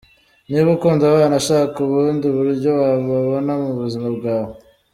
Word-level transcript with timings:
Niba 0.49 0.69
ukunda 0.77 1.03
abana, 1.11 1.35
shaka 1.47 1.77
ubundi 1.87 2.27
buryo 2.37 2.69
wababona 2.79 3.51
mu 3.63 3.71
buzima 3.79 4.07
bwawe. 4.17 4.55